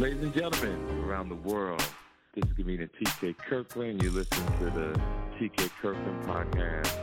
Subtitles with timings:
[0.00, 1.82] Ladies and gentlemen around the world,
[2.34, 4.02] this is comedian TK Kirkland.
[4.02, 4.98] You listen to the
[5.38, 6.96] TK Kirkland podcast.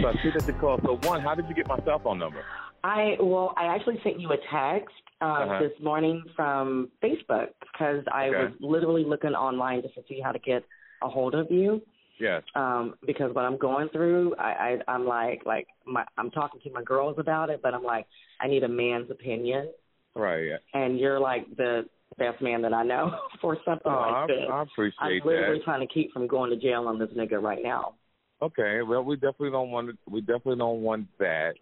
[0.00, 0.78] So I see that the call.
[0.84, 2.42] So one, how did you get my cell phone number?
[2.82, 5.58] I well, I actually sent you a text uh, Uh-huh.
[5.60, 8.44] this morning from Facebook because I Okay.
[8.44, 10.64] was literally looking online just to see how to get
[11.02, 11.80] a hold of you.
[12.20, 12.42] Yes.
[12.54, 16.70] Um, because what I'm going through, I, I I'm like like my I'm talking to
[16.70, 18.06] my girls about it, but I'm like
[18.40, 19.68] I need a man's opinion,
[20.14, 20.44] Right.
[20.44, 20.56] Yeah.
[20.74, 21.86] and you're like the
[22.18, 24.36] best man that I know for something Oh, I, like this.
[24.52, 25.04] I appreciate that.
[25.04, 25.64] I'm literally that.
[25.64, 27.94] trying to keep from going to jail on this nigga right now.
[28.40, 28.82] Okay.
[28.82, 31.54] Well, we definitely don't want to, we definitely don't want that.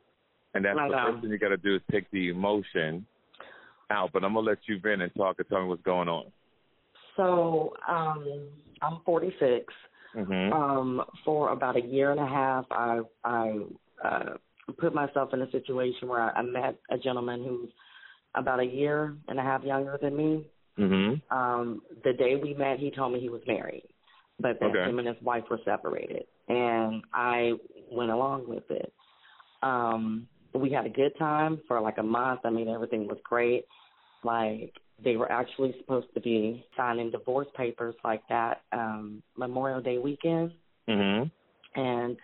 [0.55, 1.11] And that's I the know.
[1.13, 3.07] first thing you got to do is take the emotion
[3.91, 4.11] out.
[4.13, 6.27] But I'm gonna let you vent and talk and tell me what's going on.
[7.17, 8.49] So um,
[8.83, 9.73] I'm 46.
[10.15, 10.53] Mhm.
[10.53, 13.59] Um, for about a year and a half, I I
[14.05, 14.35] uh,
[14.79, 17.71] put myself in a situation where I, I met a gentleman who's
[18.35, 20.47] about a year and a half younger than me.
[20.79, 21.23] Mhm.
[21.31, 23.85] Um, the day we met, he told me he was married,
[24.41, 24.85] but that Okay.
[24.89, 27.53] him and his wife were separated, and I
[27.91, 28.93] went along with it.
[29.63, 32.41] Um, we had a good time for like a month.
[32.45, 33.65] I mean, everything was great.
[34.25, 39.99] Like they were actually supposed to be signing divorce papers like that um Memorial Day
[39.99, 40.53] weekend
[40.89, 41.31] Mhm.
[41.75, 42.17] and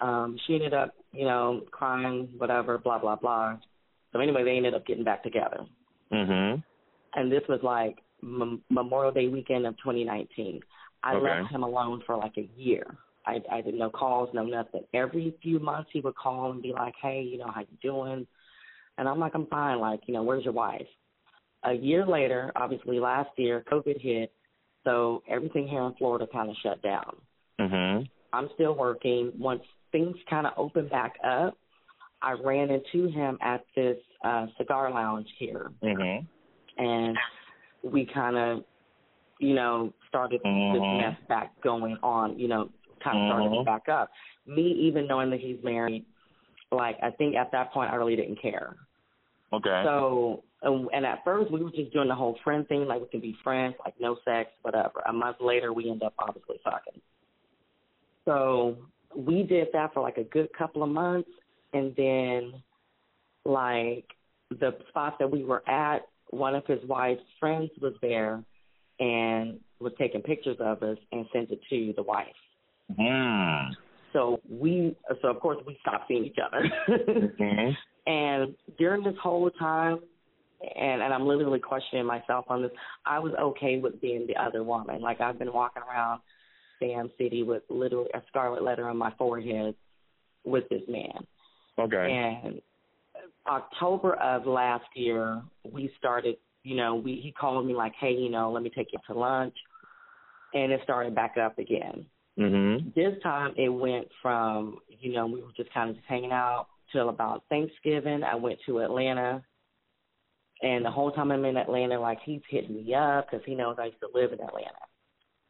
[0.00, 3.56] um she ended up, you know, crying, whatever, blah blah blah.
[4.12, 5.66] So anyway, they ended up getting back together,
[6.12, 6.62] Mhm.
[7.14, 10.62] and this was like M- Memorial Day weekend of 2019.
[11.02, 11.24] I Okay.
[11.24, 12.86] left him alone for like a year.
[13.26, 14.84] I I did no calls, no nothing.
[14.94, 18.26] Every few months he would call and be like, "Hey, you know, how you doing?"
[18.98, 20.86] And I'm like, "I'm fine." Like, you know, where's your wife?
[21.64, 24.32] A year later, obviously last year, COVID hit,
[24.84, 27.16] so everything here in Florida kind of shut down.
[27.58, 28.08] Mhm.
[28.32, 29.32] I'm still working.
[29.38, 31.56] Once things kind of opened back up,
[32.22, 36.26] I ran into him at this uh cigar lounge here, Mhm.
[36.78, 37.18] and
[37.82, 38.64] we kind of,
[39.38, 40.98] you know, started this Mhm.
[40.98, 42.38] mess back going on.
[42.38, 43.60] You know, kind of started Mhm.
[43.60, 44.10] it back up.
[44.46, 46.04] Me even knowing that he's married,
[46.70, 48.76] like I think at that point I really didn't care.
[49.52, 49.82] Okay.
[49.84, 53.08] So, and, and at first we were just doing the whole friend thing, like we
[53.08, 55.02] can be friends, like no sex, whatever.
[55.08, 57.00] A month later, we end up obviously fucking.
[58.24, 58.76] So
[59.14, 61.28] we did that for like a good couple of months,
[61.72, 62.62] and then
[63.44, 64.06] like
[64.50, 68.42] the spot that we were at, one of his wife's friends was there
[68.98, 72.26] and was taking pictures of us and sent it to the wife.
[72.98, 73.72] Hmm.
[74.12, 76.70] So we, so of course we stopped seeing each other.
[76.88, 77.76] Mhm.
[78.08, 79.98] And during this whole time,
[80.60, 82.70] and and I'm literally questioning myself on this,
[83.04, 85.00] I was okay with being the other woman.
[85.00, 86.20] Like I've been walking around
[86.78, 89.74] Sam City with literally a scarlet letter on my forehead
[90.44, 91.26] with this man.
[91.78, 92.40] Okay.
[92.44, 92.60] And
[93.46, 96.36] October of last year, we started.
[96.62, 99.14] You know, we he called me like, hey, you know, let me take you to
[99.16, 99.54] lunch,
[100.52, 102.06] and it started back up again
[102.38, 102.92] Mhm.
[102.94, 106.66] this time it went from you know we were just kind of just hanging out
[106.92, 108.22] till about Thanksgiving.
[108.22, 109.42] I went to Atlanta,
[110.62, 113.76] and the whole time I'm in Atlanta, like he's hitting me up because he knows
[113.78, 114.70] I used to live in Atlanta.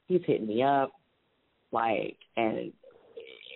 [0.07, 0.93] He's hitting me up,
[1.73, 2.73] like, and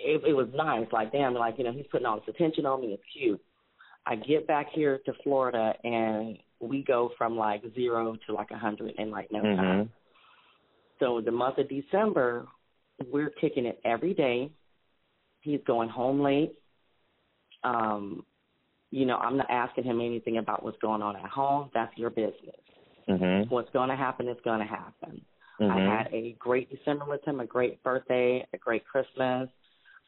[0.04, 0.86] it, it was nice.
[0.92, 2.88] Like, damn, like you know he's putting all this attention on me.
[2.88, 3.40] It's cute.
[4.06, 8.58] I get back here to Florida, and we go from like zero to like a
[8.58, 9.84] hundred in like no time.
[9.84, 9.88] Mhm.
[10.98, 12.46] So the month of December,
[13.10, 14.50] we're kicking it every day.
[15.40, 16.54] He's going home late.
[17.64, 18.24] Um,
[18.90, 21.70] you know, I'm not asking him anything about what's going on at home.
[21.72, 22.60] That's your business.
[23.08, 23.50] Mhm.
[23.50, 25.24] What's going to happen is going to happen.
[25.60, 25.98] I Mhm.
[25.98, 29.48] had a great December with him, a great birthday, a great Christmas.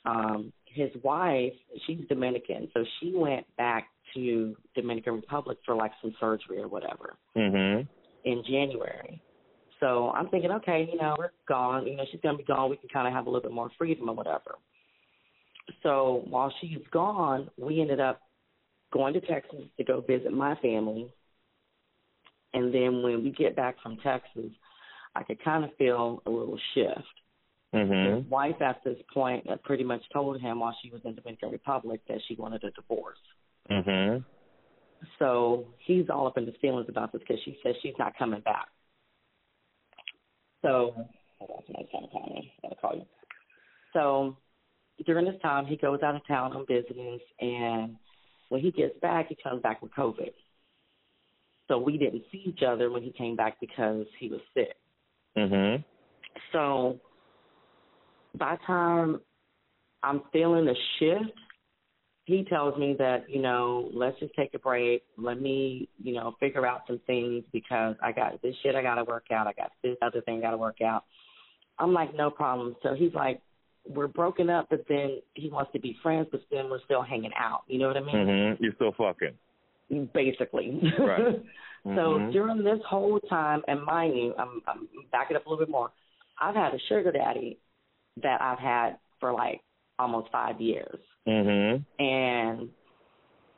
[0.05, 1.55] Um, his wife,
[1.85, 7.17] she's Dominican, so she went back to Dominican Republic for like some surgery or whatever
[7.37, 7.87] Mhm.
[8.25, 9.21] in January.
[9.79, 11.87] So I'm thinking, okay, you know, we're gone.
[11.87, 12.71] You know, she's gonna be gone.
[12.71, 14.59] We can kind of have a little bit more freedom or whatever.
[15.83, 18.21] So while she's gone, we ended up
[18.93, 21.13] going to Texas to go visit my family.
[22.55, 24.53] And then when we get back from Texas,
[25.15, 27.21] I could kind of feel a little shift.
[27.75, 28.17] Mhm.
[28.17, 31.51] His wife at this point had pretty much told him while she was in Dominican
[31.51, 33.19] Republic that she wanted a divorce.
[33.71, 34.19] Mm-hmm.
[35.19, 38.41] So he's all up in his feelings about this because she says she's not coming
[38.41, 38.69] back.
[40.61, 40.95] So,
[41.39, 42.53] hold on, somebody's trying to call me.
[42.63, 43.07] Gotta call you.
[43.93, 44.37] So
[45.05, 47.97] during this time, he goes out of town on business, and
[48.53, 50.31] when he gets back, he comes back with COVID.
[51.69, 54.77] So we didn't see each other when he came back because he was sick.
[55.35, 55.83] Mhm.
[56.53, 57.01] So
[58.35, 59.23] by the time
[60.03, 61.39] I'm feeling a shift,
[62.27, 65.03] he tells me that, you know, let's just take a break.
[65.17, 68.97] Let me, you know, figure out some things because I got this shit I got
[68.97, 69.47] to work out.
[69.47, 71.07] I got this other thing I got to work out.
[71.79, 72.77] I'm like, no problem.
[72.83, 73.41] So he's like,
[73.89, 77.33] we're broken up, but then he wants to be friends, but then we're still hanging
[77.37, 77.63] out.
[77.67, 78.15] You know what I mean?
[78.15, 78.63] Mm-hmm.
[78.63, 79.35] You're still fucking.
[80.15, 80.81] Basically.
[80.99, 81.43] Right.
[81.85, 82.33] So Mhm.
[82.33, 85.91] during this whole time, and mind you, I'm, I'm backing up a little bit more.
[86.41, 87.59] I've had a sugar daddy
[88.23, 89.63] that I've had for like
[89.99, 91.85] almost five years, Mhm.
[91.99, 92.69] and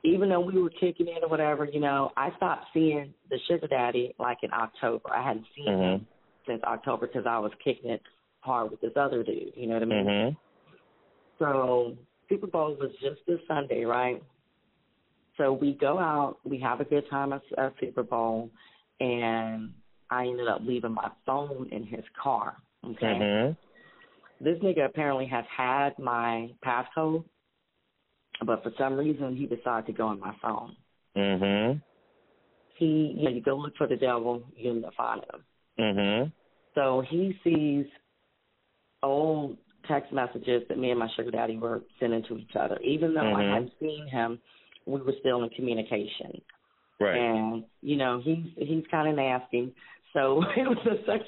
[0.04, 3.66] even though we were kicking it or whatever, you know, I stopped seeing the sugar
[3.66, 5.10] daddy like in October.
[5.14, 5.80] I hadn't seen Mhm.
[5.80, 6.06] him
[6.46, 8.00] since October because I was kicking it
[8.44, 9.52] hard with this other dude.
[9.56, 10.06] You know what I mean?
[10.06, 10.36] Mhm.
[11.38, 11.96] So
[12.28, 14.22] Super Bowl was just this Sunday, right?
[15.36, 18.50] So we go out, we have a good time at, at Super Bowl,
[19.00, 19.74] and
[20.10, 22.56] I ended up leaving my phone in his car.
[22.84, 23.06] Okay.
[23.06, 23.56] Mhm.
[24.40, 27.24] This nigga apparently has had my passcode,
[28.44, 30.76] but for some reason he decided to go on my phone.
[31.16, 31.82] Mhm.
[32.76, 35.44] He, you know, you go look for the devil, you end up finding him.
[35.78, 36.32] Mhm.
[36.74, 37.86] So he sees
[39.04, 39.56] old
[39.88, 42.78] text messages that me and my sugar daddy were sending to each other.
[42.82, 43.52] Even though I Mhm.
[43.52, 44.40] hadn't seen him,
[44.86, 46.40] we were still in communication.
[47.00, 47.16] Right.
[47.16, 49.74] And you know, he's he's kind of nasty.
[50.12, 51.24] So it was the sex,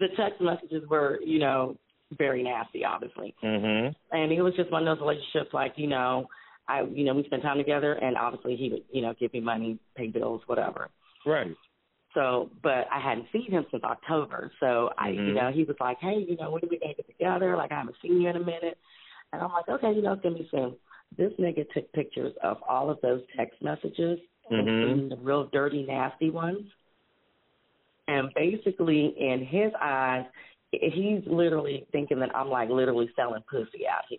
[0.00, 1.76] the text messages were, you know,
[2.18, 3.34] very nasty, obviously.
[3.42, 3.92] Mm-hmm.
[4.16, 6.28] And it was just one of those relationships, like you know,
[6.68, 9.40] I, you know, we spent time together, and obviously he would, you know, give me
[9.40, 10.88] money, pay bills, whatever.
[11.26, 11.54] Right.
[12.14, 14.52] So, but I hadn't seen him since October.
[14.60, 15.34] So I, you Mhm.
[15.34, 17.56] know, he was like, "Hey, you know, when are we gonna get together?
[17.56, 18.78] Like, I haven't seen you in a minute."
[19.32, 20.76] And I'm like, "Okay, you know, it's gonna be soon."
[21.16, 24.20] This nigga took pictures of all of those text messages,
[24.50, 24.58] Mhm.
[24.58, 26.70] including the real dirty, nasty ones.
[28.08, 30.26] And basically, in his eyes,
[30.72, 34.18] he's literally thinking that I'm like literally selling pussy out here.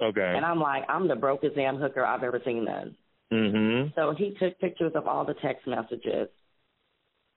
[0.00, 0.34] Okay.
[0.36, 2.96] And I'm like, I'm the brokest damn hooker I've ever seen then.
[3.32, 3.88] Mm-hmm.
[3.94, 6.28] So he took pictures of all the text messages,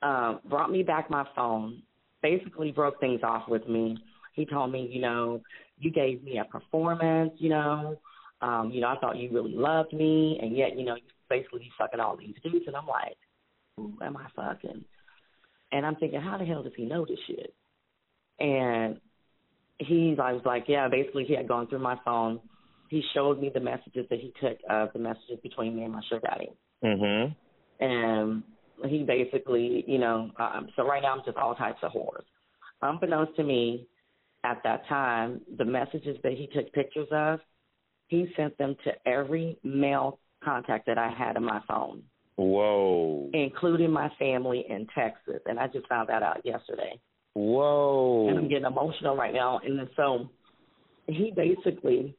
[0.01, 1.81] um, brought me back my phone,
[2.21, 3.97] basically broke things off with me.
[4.33, 5.41] He told me, you know,
[5.77, 7.99] you gave me a performance, you know,
[8.41, 11.63] um, you know, I thought you really loved me, and yet, you know, you basically
[11.63, 13.17] you fucking all these dudes, and I'm like,
[13.75, 14.85] who am I fucking?
[15.71, 17.53] And I'm thinking, how the hell does he know this shit?
[18.39, 18.99] And
[19.77, 22.39] he I was like, yeah, basically he had gone through my phone.
[22.89, 26.01] He showed me the messages that he took of the messages between me and my
[26.09, 26.51] sugar daddy.
[26.83, 27.35] Mhm.
[27.79, 28.43] And
[28.85, 32.23] he basically, you know, um, so right now I'm just all types of whores.
[32.81, 33.87] Unbeknownst to me,
[34.43, 37.39] at that time, the messages that he took pictures of,
[38.07, 42.03] he sent them to every male contact that I had on my phone,
[42.37, 43.29] Whoa.
[43.33, 45.41] including my family in Texas.
[45.45, 46.99] And I just found that out yesterday.
[47.33, 48.27] Whoa.
[48.29, 49.59] and I'm getting emotional right now.
[49.63, 50.29] And then so
[51.07, 52.15] he basically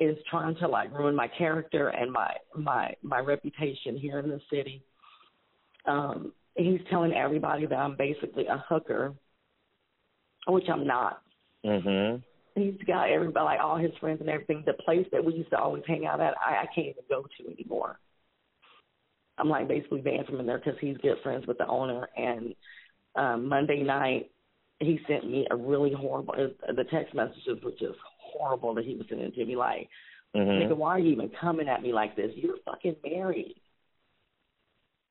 [0.00, 4.40] is trying to like ruin my character and my my my reputation here in the
[4.50, 4.82] city.
[5.86, 9.14] Um, he's telling everybody that I'm basically a hooker,
[10.46, 11.22] which I'm not.
[11.64, 12.22] Mhm.
[12.54, 14.62] He's got everybody, like all his friends and everything.
[14.66, 17.22] The place that we used to always hang out at, I, I can't even go
[17.22, 17.98] to anymore.
[19.38, 22.08] I'm like basically banned from in there because he's good friends with the owner.
[22.16, 22.54] And
[23.16, 24.30] um, Monday night,
[24.80, 26.34] he sent me a really horrible.
[26.34, 29.56] uh, The text messages were just horrible that he was sending to me.
[29.56, 29.88] Like,
[30.34, 30.76] nigga, Mhm.
[30.76, 32.36] why are you even coming at me like this?
[32.36, 33.56] You're fucking married.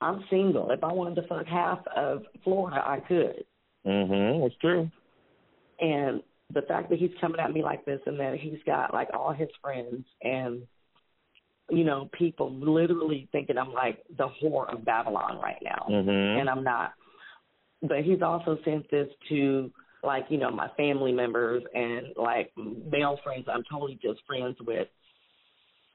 [0.01, 0.71] I'm single.
[0.71, 3.45] If I wanted to fuck half of Florida, I could.
[3.85, 4.41] Mhm.
[4.41, 4.89] that's true.
[5.79, 9.09] And the fact that he's coming at me like this and that he's got like
[9.13, 10.67] all his friends and
[11.69, 15.87] you know, people literally thinking I'm like the whore of Babylon right now.
[15.89, 16.39] Mhm.
[16.39, 16.93] And I'm not.
[17.81, 19.71] But he's also sent this to
[20.03, 24.89] like, you know, my family members and like male friends I'm totally just friends with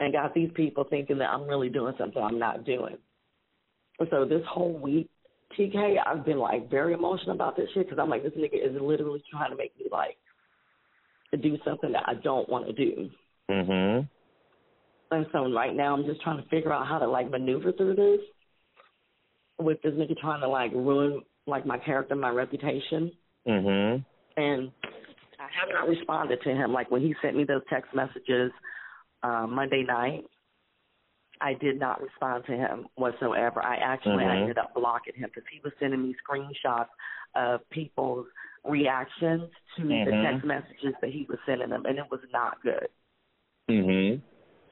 [0.01, 2.97] and got these people thinking that I'm really doing something I'm not doing.
[4.11, 5.09] So this whole week,
[5.59, 8.81] TK, I've been like very emotional about this shit because I'm like, this nigga is
[8.81, 10.17] literally trying to make me like
[11.41, 13.11] do something that I don't want to do.
[13.51, 14.09] Mhm.
[15.11, 17.95] And so right now I'm just trying to figure out how to like maneuver through
[17.95, 18.21] this
[19.59, 23.13] with this nigga trying to like ruin like my character, my reputation.
[23.47, 24.05] Mhm.
[24.37, 24.73] And
[25.39, 26.73] I have not responded to him.
[26.73, 28.51] Like when he sent me those text messages
[29.23, 30.25] uh, Monday night,
[31.41, 33.63] I did not respond to him whatsoever.
[33.63, 34.41] I actually Mhm.
[34.43, 36.89] ended up blocking him because he was sending me screenshots
[37.35, 38.27] of people's
[38.65, 40.23] reactions to the Mhm.
[40.23, 42.89] text messages that he was sending them, and it was not good.
[43.69, 44.23] Mhm.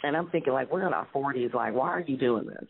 [0.03, 1.55] And I'm thinking, like, we're in our 40s.
[1.55, 2.69] Like, why are you doing this?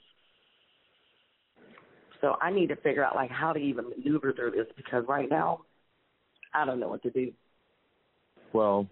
[2.21, 5.29] So I need to figure out, like, how to even maneuver through this because right
[5.29, 5.65] now,
[6.53, 7.33] I don't know what to do.
[8.53, 8.89] Well,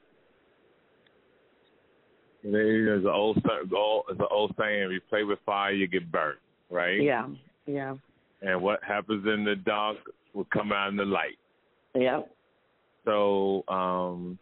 [2.45, 3.41] There's an old,
[3.75, 6.39] old, it's an old saying: if you play with fire, you get burnt,
[6.71, 7.01] right?
[7.01, 7.29] Yeah,
[7.67, 7.95] yeah.
[8.41, 9.97] And what happens in the dark
[10.35, 11.39] will come out in the light.
[11.95, 12.23] Yeah.
[13.05, 14.39] So, um,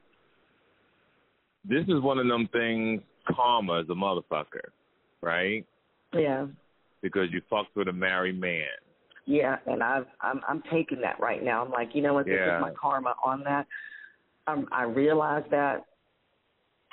[1.68, 3.02] this is one of them things.
[3.34, 4.70] Karma is a motherfucker,
[5.20, 5.66] right?
[6.14, 6.46] Yeah.
[7.02, 8.64] Because you fucked with a married man.
[9.26, 11.64] Yeah, and I've I'm I'm taking that right now.
[11.64, 12.56] I'm like, you know what, this Yeah.
[12.56, 13.66] is my karma on that.
[14.46, 15.84] Um I realize that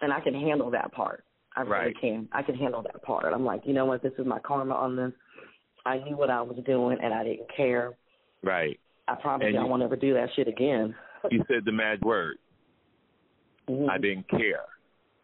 [0.01, 1.23] and I can handle that part.
[1.55, 1.97] I really Right.
[1.99, 2.29] can.
[2.31, 3.25] I can handle that part.
[3.33, 5.11] I'm like, you know what, this is my karma on this.
[5.85, 7.97] I knew what I was doing and I didn't care.
[8.43, 8.79] Right.
[9.07, 10.95] I promise And you I won't ever do that shit again.
[11.31, 12.37] You said the magic word.
[13.67, 13.89] Mhm.
[13.89, 14.65] I didn't care.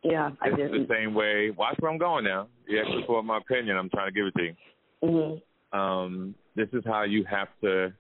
[0.02, 0.88] Yeah, I It's didn't.
[0.88, 1.52] the same way.
[1.52, 2.48] Watch where I'm going now.
[2.68, 3.78] You asked me for my opinion.
[3.78, 4.56] I'm trying to give it to you.
[5.04, 5.42] Mhm.
[5.78, 7.94] Um, this is how you have to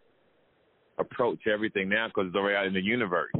[0.97, 3.31] approach everything now because it's already out in the universe.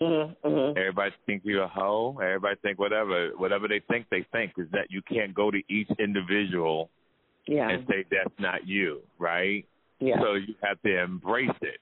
[0.00, 0.36] Mhm.
[0.44, 0.76] Mhm.
[0.78, 2.18] Everybody think you're a hoe.
[2.22, 3.30] Everybody think whatever.
[3.36, 6.90] Whatever they think, they think is that you can't go to each individual
[7.46, 7.68] Yeah.
[7.68, 9.66] and say that's not you, right?
[9.98, 10.20] Yeah.
[10.20, 11.80] So you have to embrace it.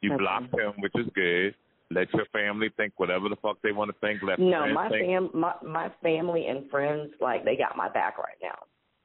[0.00, 0.18] You Okay.
[0.18, 1.54] block them, which is good.
[1.90, 4.22] Let your family think whatever the fuck they want to think.
[4.22, 5.06] Let No, my think.
[5.06, 8.58] fam, my my family and friends, like they got my back right now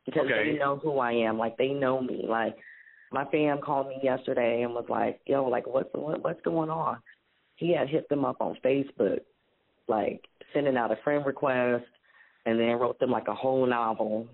[0.05, 0.53] because Okay.
[0.53, 1.37] they know who I am.
[1.37, 2.25] Like they know me.
[2.27, 2.55] Like
[3.11, 7.01] my fam called me yesterday and was like, "Yo, like what's what, what's going on?"
[7.55, 9.19] He had hit them up on Facebook,
[9.87, 10.21] like
[10.53, 11.85] sending out a friend request,
[12.45, 14.27] and then wrote them like a whole novel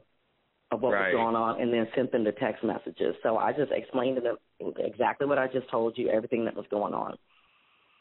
[0.72, 1.13] of what Right.
[1.13, 3.16] was going on, and then sent them the text messages.
[3.24, 4.38] So I just explained to them
[4.80, 7.18] exactly what I just told you, everything that was going on.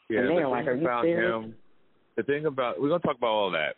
[0.09, 1.55] Yeah, and they the were like, "Are you about serious?" him,
[2.15, 3.75] the thing about we're gonna talk about all that.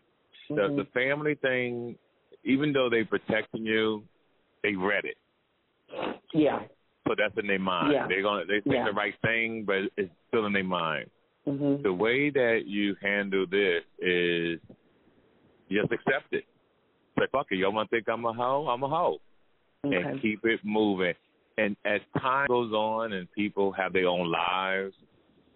[0.49, 0.75] The Mhm.
[0.77, 1.97] the family thing,
[2.43, 4.03] even though they protecting you,
[4.61, 5.17] they read it.
[6.33, 6.63] Yeah.
[7.07, 7.91] So that's in their mind.
[7.93, 8.07] Yeah.
[8.07, 8.85] They're gonna they think Yeah.
[8.85, 11.09] the right thing, but it's still in their mind.
[11.47, 11.83] Mhm.
[11.83, 14.59] The way that you handle this is
[15.69, 16.45] just accept it.
[17.19, 18.67] Say fuck it, y'all wanna think I'm a hoe?
[18.67, 19.19] I'm a hoe.
[19.85, 19.97] Okay.
[19.97, 21.13] and keep it moving.
[21.57, 24.95] And as time goes on and people have their own lives,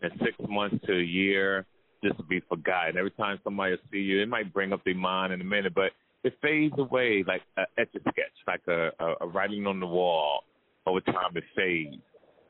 [0.02, 1.66] and six months to a year,
[2.04, 2.98] this will be forgotten.
[2.98, 5.74] Every time somebody will see you, it might bring up their mind in a minute,
[5.74, 5.92] but
[6.24, 9.88] it fades away like a etch a sketch, like a, a, a writing on the
[9.88, 10.44] wall.
[10.86, 12.02] Over time, it fades.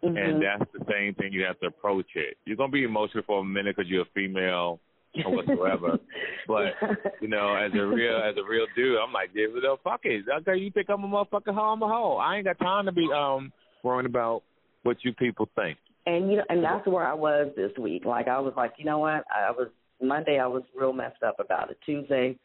[0.03, 0.17] Mhm.
[0.17, 2.37] And that's the same thing you have to approach it.
[2.45, 4.79] You're gonna be emotional for a minute because you're a female
[5.25, 5.97] or whatsoever.
[6.47, 6.73] but
[7.21, 10.25] you know, as a real as a real dude, I'm like, yeah, well, fuck it.
[10.29, 11.73] Okay, you think I'm a motherfucking hoe?
[11.73, 12.17] I'm a hoe.
[12.17, 13.51] I ain't got time to be um
[13.83, 14.43] worrying about
[14.83, 15.77] what you people think.
[16.05, 18.05] and you know, and that's where I was this week.
[18.05, 19.25] Like I was like, you know what?
[19.33, 19.69] I was
[20.01, 20.39] Monday.
[20.39, 21.77] I was real messed up about it.
[21.85, 22.37] Tuesday,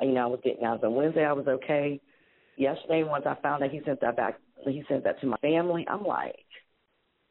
[0.00, 0.82] you know, I was getting out.
[0.84, 2.00] On Wednesday, I was okay.
[2.56, 5.84] Yesterday, once I found out he sent that back, he sent that to my family.
[5.88, 6.44] I'm like,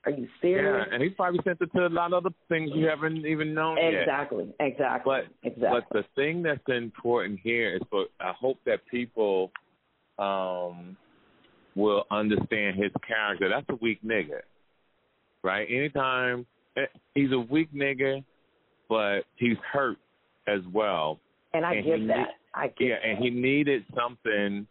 [0.06, 0.86] are you serious?
[0.88, 3.54] Yeah, and he's probably sent it to a lot of other things you haven't even
[3.54, 4.02] known yet.
[4.02, 4.54] Exactly.
[4.60, 5.02] Exactly.
[5.06, 5.80] But exactly.
[5.90, 9.52] but the thing that's important here is for I hope that people
[10.20, 10.98] um
[11.76, 13.50] will understand his character.
[13.50, 14.42] That's a weak nigga.
[15.42, 15.68] Right?
[15.70, 16.46] Anytime
[16.78, 16.82] eh,
[17.16, 18.24] he's a weak nigga,
[18.90, 19.98] but he's hurt
[20.48, 21.20] as well.
[21.54, 22.28] and I and get that.
[22.54, 24.68] I get Yeah, and he needed something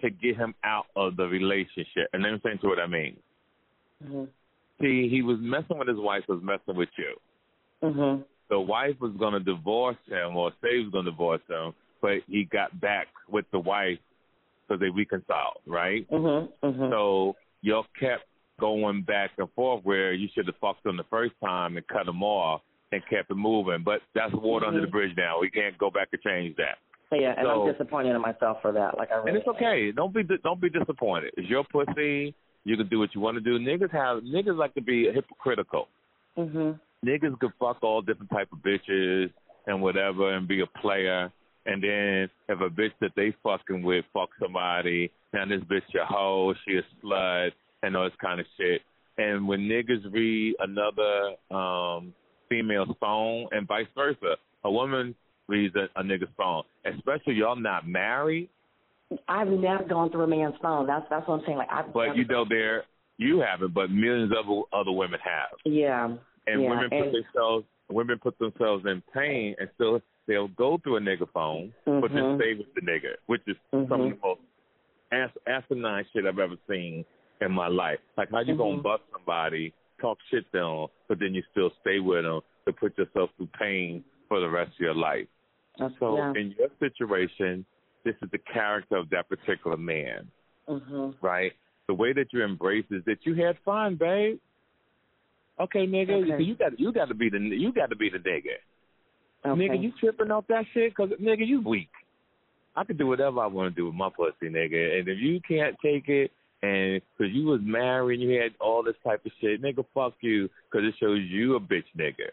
[0.00, 2.08] to get him out of the relationship.
[2.12, 3.16] And let me say to what I mean.
[4.04, 4.28] Mhm.
[4.80, 7.16] See, he was messing with his wife, was messing with you.
[7.82, 8.24] Mhm.
[8.48, 11.72] the wife was going to divorce him or say he was going to divorce him,
[12.02, 13.98] but he got back with the wife
[14.66, 16.04] because they reconciled, right?
[16.10, 16.52] Mhm.
[16.60, 16.90] Mhm.
[16.90, 18.24] So y'all kept
[18.58, 22.08] going back and forth where you should have fucked him the first time and cut
[22.08, 23.82] him off and kept it moving.
[23.84, 24.90] But that's water under the Mhm.
[24.90, 25.38] bridge now.
[25.38, 26.78] We can't go back and change that.
[27.12, 28.98] yeah, and so- I'm disappointed in myself for that.
[28.98, 29.28] Like I really.
[29.30, 29.90] And it's okay.
[29.92, 31.34] Don't be don't be disappointed.
[31.36, 32.34] It's your pussy.
[32.64, 33.58] You can do what you want to do.
[33.58, 35.88] Niggas have niggas like to be hypocritical.
[36.38, 36.78] Mhm.
[37.04, 39.32] niggas could fuck all different type of bitches
[39.66, 41.32] and whatever and be a player.
[41.66, 46.04] And then if a bitch that they fucking with fuck somebody, now this bitch a
[46.04, 47.52] hoe, she a slut,
[47.82, 48.82] and all this kind of shit.
[49.18, 52.14] And when niggas read another um
[52.48, 55.14] female's phone and vice versa, a woman
[55.48, 58.48] reads a, a nigga's phone, especially y'all not married,
[59.28, 60.86] I've never gone through a man's phone.
[60.86, 61.58] That's that's what I'm saying.
[61.58, 61.92] Like I've.
[61.92, 62.84] but you know there
[63.18, 65.58] you haven't, but millions of other women have.
[65.64, 66.16] Yeah.
[66.46, 66.70] And yeah.
[66.70, 71.00] women put and, themselves women put themselves in pain and still they'll go through a
[71.00, 72.36] nigga phone but then Mhm.
[72.38, 74.22] stay with the nigga, which is some of the Mhm.
[74.22, 74.40] most
[75.10, 77.04] as- asinine shit I've ever seen
[77.40, 77.98] in my life.
[78.16, 78.82] Like how you gonna Mhm.
[78.82, 82.96] bust somebody, talk shit to them, but then you still stay with them to put
[82.96, 85.26] yourself through pain for the rest of your life.
[85.78, 86.32] That's, So yeah.
[86.36, 87.66] in your situation,
[88.04, 90.30] this is the character of that particular man,
[90.68, 91.14] Mhm.
[91.20, 91.52] right?
[91.86, 94.38] The way that you embrace is that you had fun, babe.
[95.58, 96.42] Okay, nigga, Okay.
[96.42, 98.56] you got you got to be the you got to be the nigga.
[99.44, 99.68] Okay.
[99.68, 100.94] Nigga, you tripping off that shit?
[100.94, 101.90] Cause nigga, you weak.
[102.76, 104.98] I could do whatever I want to do with my pussy, nigga.
[105.00, 106.30] And if you can't take it,
[106.62, 110.14] and because you was married and you had all this type of shit, nigga, fuck
[110.20, 112.30] you, because it shows you a bitch, nigga.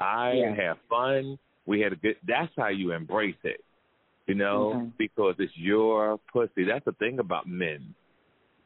[0.00, 0.54] I Yeah.
[0.54, 1.38] have fun.
[1.66, 2.16] We had a good.
[2.24, 3.62] That's how you embrace it,
[4.26, 4.92] you know, Mhm.
[4.98, 6.64] because it's your pussy.
[6.64, 7.94] That's the thing about men.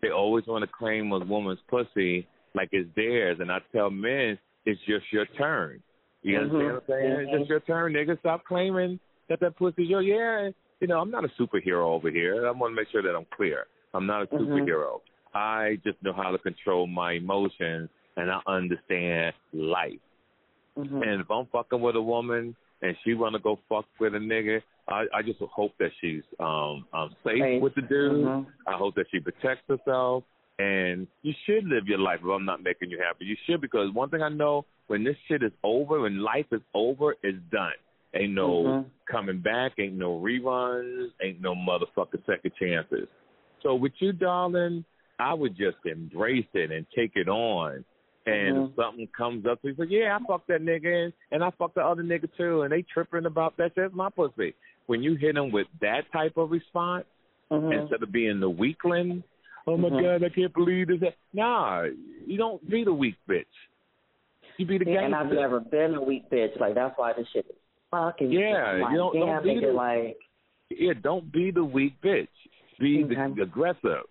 [0.01, 4.39] They always want to claim a woman's pussy like it's theirs, and I tell men
[4.65, 5.83] it's just your turn.
[6.23, 6.43] You Mhm.
[6.43, 7.13] understand what I'm saying?
[7.13, 7.39] It's Mhm.
[7.39, 8.19] just your turn, nigga.
[8.19, 8.99] Stop claiming
[9.29, 10.03] that that pussy's your.
[10.03, 10.51] Yeah,
[10.81, 12.47] you know, I'm not a superhero over here.
[12.47, 13.67] I want to make sure that I'm clear.
[13.93, 14.39] I'm not a Mhm.
[14.39, 15.01] superhero.
[15.35, 20.01] I just know how to control my emotions, and I understand life.
[20.77, 21.07] Mhm.
[21.07, 24.19] And if I'm fucking with a woman and she want to go fuck with a
[24.19, 27.63] nigga, I, I just hope that she's um, um safe Safe.
[27.63, 28.27] with the dude.
[28.27, 28.47] Mhm.
[28.67, 30.25] I hope that she protects herself.
[30.59, 33.25] And you should live your life if I'm not making you happy.
[33.25, 36.61] You should because one thing I know when this shit is over, when life is
[36.75, 37.73] over, it's done.
[38.15, 38.85] Ain't no Mhm.
[39.07, 43.09] coming back, ain't no reruns, ain't no motherfucking second chances.
[43.63, 44.85] So with you, darling,
[45.19, 47.85] I would just embrace it and take it on.
[48.27, 48.69] And Mhm.
[48.71, 51.51] if something comes up, to you say, "Yeah, I fucked that nigga, and, and I
[51.51, 53.75] fucked the other nigga too," and they tripping about that.
[53.75, 54.55] That's my pussy.
[54.87, 57.07] When you hit them with that type of response,
[57.51, 57.81] Mhm.
[57.81, 59.23] instead of being the weakling,
[59.67, 60.03] oh my Mhm.
[60.03, 61.15] god, I can't believe this.
[61.33, 61.87] Nah,
[62.27, 63.47] you don't be the weak bitch.
[64.59, 65.15] You be the Yeah, and.
[65.15, 66.59] I've never been a weak bitch.
[66.61, 67.57] Like that's why this shit is
[67.91, 68.31] fucking.
[68.31, 70.19] Yeah, like, you don't- don't damn, be nigga, the- like.
[70.69, 72.29] Yeah, don't be the weak bitch.
[72.79, 74.05] Be the aggressive.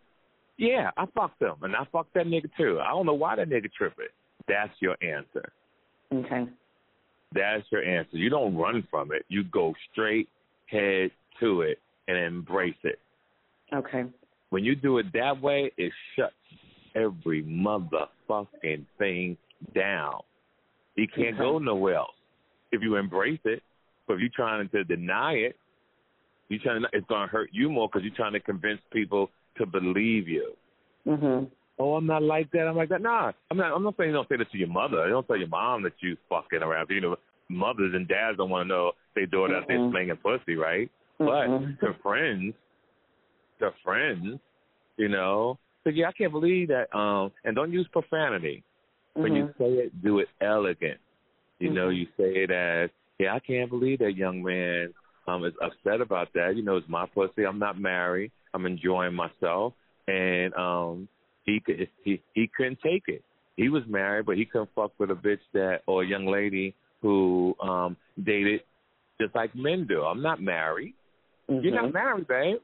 [0.59, 2.81] Yeah, I fucked him, and I fucked that nigga too.
[2.81, 4.07] I don't know why that nigga tripping.
[4.45, 5.53] That's your answer.
[6.13, 6.49] Okay.
[7.33, 8.17] That's your answer.
[8.17, 9.23] You don't run from it.
[9.29, 10.27] You go straight
[10.65, 12.99] head to it and embrace it.
[13.73, 14.03] Okay.
[14.49, 16.33] When you do it that way, it shuts
[16.93, 19.37] every motherfucking thing
[19.73, 20.19] down.
[20.95, 22.11] You can't go nowhere else
[22.73, 23.63] if you embrace it.
[24.07, 25.55] But if you're trying to deny it,
[26.49, 29.29] you trying to, it's going to hurt you more because you're trying to convince people
[29.59, 30.53] to believe you.
[31.05, 31.49] Mhm.
[31.77, 32.67] Oh, I'm not like that.
[32.67, 33.01] I'm like that.
[33.01, 33.73] Nah, I'm not.
[33.73, 35.05] I'm not saying you don't say this to your mother.
[35.05, 36.89] You don't tell your mom that you fucking around.
[36.89, 37.15] You know,
[37.47, 40.89] mothers and dads don't want to know their daughter out there slinging pussy, right?
[41.19, 41.79] Mhm.
[41.79, 42.53] But to friends,
[43.59, 44.39] to friends,
[44.97, 45.57] you know.
[45.83, 46.93] So yeah, I can't believe that.
[46.93, 48.63] Um, and don't use profanity
[49.13, 49.57] when you Mhm.
[49.57, 50.01] say it.
[50.01, 50.99] Do it elegant.
[51.59, 51.97] You know, Mhm.
[51.97, 54.93] you say it as, yeah, I can't believe that young man
[55.27, 56.55] um is upset about that.
[56.55, 57.45] You know, it's my pussy.
[57.45, 58.31] I'm not married.
[58.53, 59.73] I'm enjoying myself,
[60.07, 61.07] and um,
[61.45, 63.23] he could he he couldn't take it.
[63.57, 66.73] He was married, but he couldn't fuck with a bitch that or a young lady
[67.01, 68.61] who um dated
[69.21, 70.01] just like men do.
[70.03, 70.93] I'm not married.
[71.47, 71.75] You're Mhm.
[71.83, 72.57] not married, babe.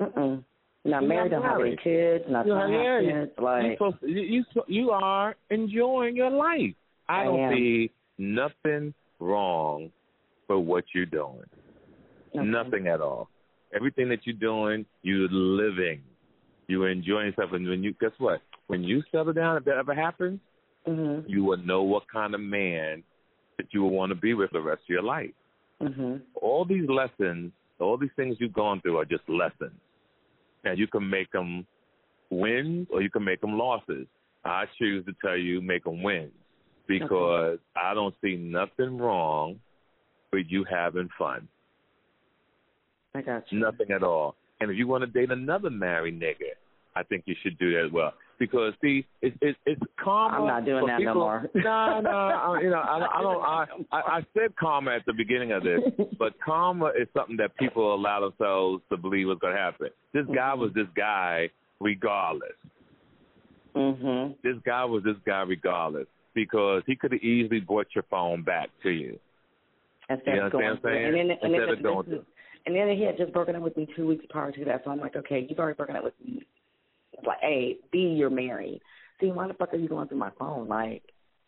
[0.00, 0.44] Mm-mm.
[0.84, 3.10] Not You're married, not don't have any kids, not You're married.
[3.10, 3.32] kids.
[3.38, 6.74] Like, you, supposed, you you you are enjoying your life.
[7.08, 7.52] I I don't am.
[7.54, 9.90] see nothing wrong
[10.48, 11.44] with what you're doing.
[12.34, 12.46] okay.
[12.46, 13.28] Nothing at all.
[13.74, 16.02] Everything that you're doing, you're living.
[16.66, 17.52] You're enjoying yourself.
[17.52, 18.40] And when you guess what?
[18.66, 20.40] When you settle down, if that ever happens,
[20.86, 21.28] Mhm.
[21.28, 23.02] you will know what kind of man
[23.56, 25.34] that you will want to be with the rest of your life.
[25.80, 26.22] Mhm.
[26.34, 29.78] All these lessons, all these things you've gone through are just lessons.
[30.64, 31.66] Now you can make them
[32.30, 34.06] wins or you can make them losses.
[34.44, 36.32] I choose to tell you make them wins
[36.86, 39.60] because I don't see nothing wrong
[40.32, 41.48] with you having fun.
[43.14, 43.58] I got you.
[43.60, 44.34] Nothing at all.
[44.60, 46.52] And if you want to date another married nigga,
[46.94, 48.12] I think you should do that as well.
[48.38, 50.36] Because see, it's it's, it's karma.
[50.38, 51.50] I'm not doing that no more.
[51.54, 53.42] No, no, I, you know, I, I don't.
[53.42, 55.80] I, I I said karma at the beginning of this,
[56.18, 59.88] but karma is something that people allow themselves to believe was going to happen.
[60.14, 62.52] This guy was this guy regardless.
[63.76, 64.34] Mhm.
[64.42, 68.70] This guy was this guy regardless because he could have easily brought your phone back
[68.82, 69.18] to you.
[70.08, 71.04] Instead You of going what I'm saying?
[71.06, 72.26] and then and Instead of going this is-
[72.66, 74.90] and then he had just broken up with me two weeks prior to that, so
[74.90, 76.42] I'm like, okay, you've already broken up with me.
[77.12, 78.80] It's like, A, B, you're married.
[79.20, 80.68] See, why the fuck are you going through my phone?
[80.68, 81.02] Like,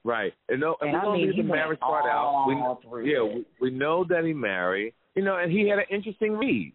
[0.05, 0.33] Right.
[0.49, 2.47] And no, and And we're I mean, the marriage part out.
[2.49, 4.95] We, yeah, we, we know that he married.
[5.15, 6.73] You know, and he had an interesting read.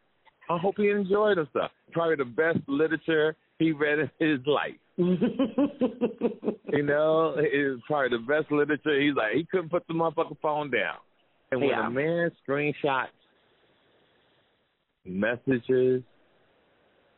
[0.49, 1.71] I hope he enjoyed himself.
[1.91, 4.75] Probably the best literature he read in his life.
[6.73, 8.99] You know, it's probably the best literature.
[8.99, 10.97] He's like, he couldn't put the motherfucking phone down.
[11.51, 11.87] And when Yeah.
[11.87, 13.07] a man screenshots
[15.07, 16.03] messages,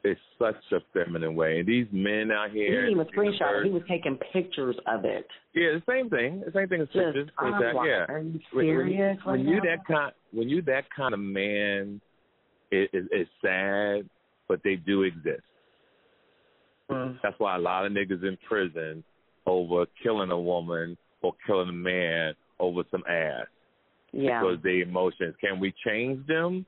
[0.03, 1.59] it's such a feminine way.
[1.59, 3.63] And these men out he here, didn't even screenshot it.
[3.63, 5.27] He yeah, was taking pictures of it.
[5.53, 6.41] the same thing.
[6.45, 7.25] The same thing as pictures.
[7.25, 8.05] Just, I'm like, yeah.
[8.07, 9.17] are you When- serious?
[9.25, 9.61] when, right you now?
[9.63, 11.99] that kind when you that kind of man
[12.71, 14.07] it is it's sad
[14.47, 15.41] but they do exist
[16.89, 17.19] Mm.
[17.21, 19.03] that's why a lot of niggas in prison
[19.45, 23.45] over killing a woman or killing a man over some ass
[24.11, 24.41] Yeah.
[24.41, 25.35] Because their emotions.
[25.39, 26.65] Can we change them?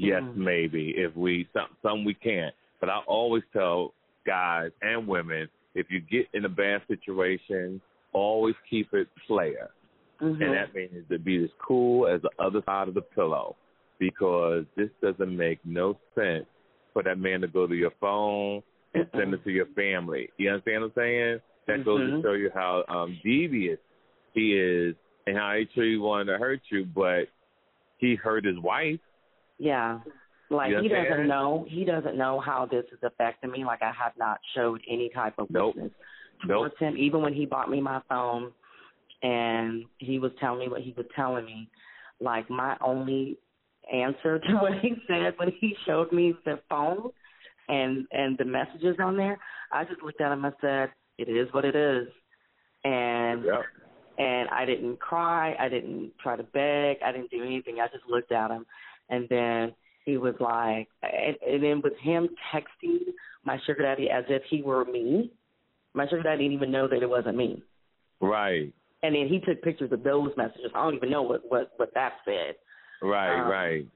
[0.00, 0.36] Yes, Mhm.
[0.36, 0.90] maybe.
[0.96, 2.54] If we some some we can't.
[2.80, 3.92] But I always tell
[4.24, 7.80] guys and women, if you get in a bad situation,
[8.12, 9.70] always keep it player.
[10.20, 10.40] Mhm.
[10.40, 13.56] And that means to be as cool as the other side of the pillow.
[13.98, 16.46] Because this doesn't make no sense
[16.94, 18.62] for that man to go to your phone
[18.94, 20.30] and send it to your family.
[20.38, 21.40] You understand what I'm saying?
[21.66, 22.22] That goes to Mhm.
[22.22, 23.78] show you how um devious
[24.32, 27.28] he is and how he truly wanted to hurt you, but
[27.98, 29.00] he hurt his wife.
[29.60, 30.00] Yeah.
[30.48, 33.64] Like he doesn't know he doesn't know how this is affecting me.
[33.64, 35.76] Like I have not showed any type of Nope.
[35.76, 35.92] weakness
[36.44, 36.58] Nope.
[36.58, 36.96] towards him.
[36.96, 38.50] Even when he bought me my phone
[39.22, 41.70] and he was telling me what he was telling me,
[42.20, 43.38] like my only
[43.92, 47.10] answer to what he said when he showed me the phone
[47.68, 49.38] and and the messages on there,
[49.72, 52.08] I just looked at him and said, It is what it is
[52.84, 53.64] and Yep.
[54.18, 57.78] and I didn't cry, I didn't try to beg, I didn't do anything.
[57.80, 58.66] I just looked at him,
[59.10, 62.98] and then he was like, and, and then with him texting
[63.44, 65.30] my sugar daddy as if he were me,
[65.94, 67.62] my sugar daddy didn't even know that it wasn't me.
[68.20, 68.72] Right.
[69.02, 70.70] And then he took pictures of those messages.
[70.74, 72.54] I don't even know what what what that said.
[73.02, 73.86] Right, Um, right.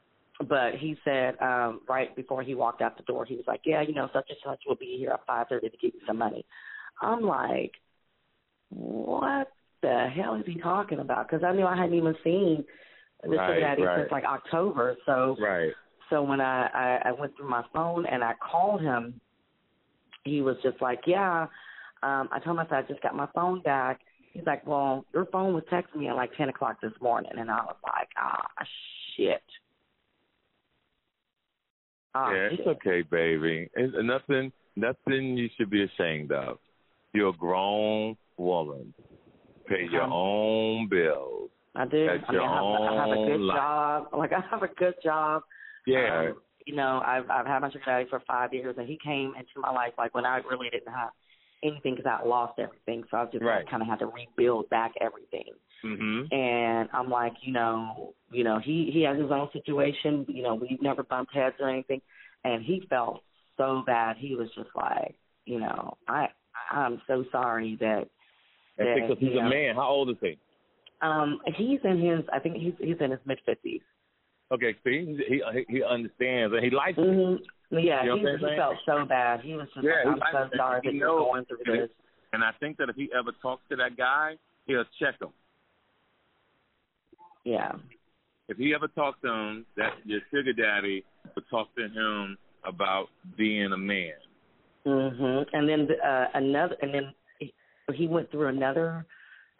[0.48, 3.82] But he said um right before he walked out the door, he was like, "Yeah,
[3.82, 6.18] you know, such and such will be here at five thirty to give you some
[6.18, 6.44] money."
[7.02, 7.72] I'm like,
[8.70, 12.64] "What the hell is he talking about?" Because I knew I hadn't even seen
[13.30, 14.00] the Right, daddy right.
[14.00, 14.96] since like October.
[15.06, 15.72] So Right.
[16.10, 19.20] so when I, I I went through my phone and I called him,
[20.24, 21.46] he was just like, "Yeah."
[22.02, 24.00] Um, I told him I said I just got my phone back.
[24.32, 27.50] He's like, "Well, your phone was texting me at like ten o'clock this morning," and
[27.50, 28.44] I was like, "Ah,
[29.16, 29.42] shit."
[32.14, 32.60] Ah, yeah, shit.
[32.60, 33.68] it's okay, baby.
[33.74, 36.58] It's nothing nothing you should be ashamed of.
[37.12, 38.92] You're a grown woman.
[39.66, 40.12] Pay your Okay.
[40.12, 41.50] own bills.
[41.74, 42.06] I do.
[42.06, 43.56] That's I mean, I have, I have a good life.
[43.56, 44.06] job.
[44.16, 45.42] Like I have a good job.
[45.86, 46.28] Yeah.
[46.30, 49.34] Um, you know, I've I've had my sugar daddy for five years, and he came
[49.38, 51.10] into my life like when I really didn't have
[51.62, 53.04] anything because I lost everything.
[53.10, 53.68] So I just Right.
[53.68, 55.52] kind of had to rebuild back everything.
[55.84, 56.32] Mm-hmm.
[56.34, 60.24] And I'm like, you know, you know, he he has his own situation.
[60.28, 62.00] You know, we've never bumped heads or anything,
[62.44, 63.22] and he felt
[63.56, 64.16] so bad.
[64.18, 66.28] He was just like, you know, I
[66.70, 68.08] I'm so sorry that
[68.78, 69.46] And because he's yeah.
[69.46, 69.74] a man.
[69.76, 70.38] How old is he?
[71.02, 73.82] Um he's in his I think he's he's in his mid fifties.
[74.52, 77.00] Okay, see, he he, he understands and he likes it.
[77.00, 77.78] Mm-hmm.
[77.78, 78.56] Yeah, You know he, he saying?
[78.58, 79.40] felt so bad.
[79.40, 81.90] He was just Yeah, like, I'm so sorry that you're going through this.
[82.32, 84.34] And I think that if he ever talks to that guy,
[84.66, 85.30] he'll check him.
[87.44, 87.72] Yeah.
[88.48, 91.04] If he ever talks to him, that your sugar daddy
[91.34, 94.12] would talk to him about being a man.
[94.86, 95.46] Mhm.
[95.52, 97.52] And then uh another and then he,
[97.94, 99.06] he went through another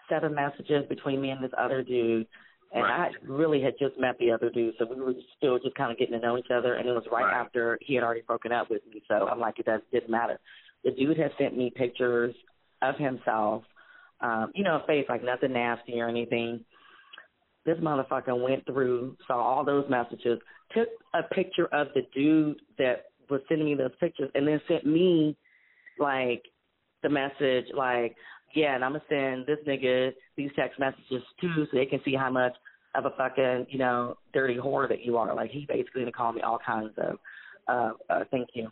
[0.09, 2.27] set of messages between me and this other dude.
[2.73, 3.13] And Right.
[3.13, 5.99] I really had just met the other dude, so we were still just kind of
[5.99, 6.75] getting to know each other.
[6.75, 7.35] And it was right, Right.
[7.35, 10.41] after he had already broken up with me, so I'm like, it does, didn't matter.
[10.83, 12.35] The dude had sent me pictures
[12.83, 13.65] of himself,
[14.21, 16.65] um, you know, face like nothing nasty or anything.
[17.65, 20.41] This motherfucker went through, saw all those messages,
[20.73, 24.85] took a picture of the dude that was sending me those pictures, and then sent
[24.85, 25.37] me
[25.99, 26.43] like
[27.03, 28.17] the message like,
[28.55, 32.15] yeah, and I'm gonna send this nigga these text messages too, so they can see
[32.15, 32.53] how much
[32.95, 35.35] of a fucking you know dirty whore that you are.
[35.35, 37.19] Like he basically done called me all kinds of
[37.69, 38.69] uh, uh thank you.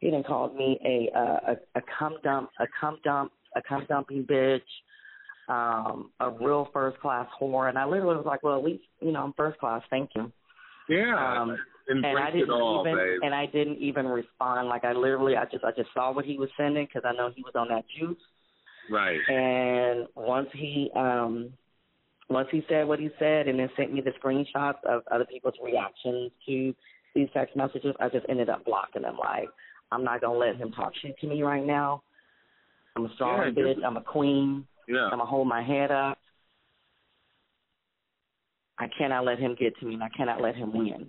[0.00, 3.86] He done called me a uh, a a cum dump, a cum dump, a cum
[3.88, 4.60] dumping bitch,
[5.48, 9.12] um, a real first class whore, and I literally was like, well, at least you
[9.12, 10.32] know I'm first class, thank you.
[10.88, 11.40] Yeah.
[11.42, 11.56] Um,
[11.88, 13.20] and I didn't all, even babe.
[13.22, 14.68] and I didn't even respond.
[14.68, 17.30] Like I literally, I just I just saw what he was sending because I know
[17.34, 18.18] he was on that juice.
[18.90, 19.18] Right.
[19.28, 21.52] And once he um
[22.28, 25.54] once he said what he said and then sent me the screenshots of other people's
[25.62, 26.74] reactions to
[27.14, 29.16] these text messages, I just ended up blocking them.
[29.18, 29.48] Like
[29.90, 32.02] I'm not gonna let him talk shit to me right now.
[32.96, 33.84] I'm a strong Yeah, bitch.
[33.84, 34.66] I'm a queen.
[34.88, 35.04] Yeah.
[35.04, 36.18] I'm gonna hold my head up.
[38.78, 41.08] I cannot let him get to me, and I cannot let him win.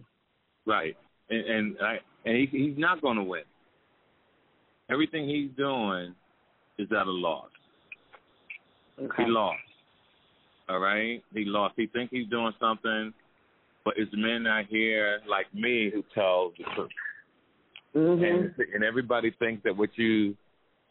[0.66, 0.96] Right.
[1.30, 3.44] And and I and he he's not going to win.
[4.92, 6.14] Everything he's doing
[6.78, 7.50] is at a loss.
[9.02, 9.24] Okay.
[9.24, 9.60] He lost.
[10.70, 11.22] All right.
[11.34, 11.74] He lost.
[11.78, 13.14] He think he's doing something,
[13.84, 16.90] but it's men out here like me who tell the truth.
[17.96, 18.24] Mhm.
[18.24, 20.36] And and everybody thinks that what you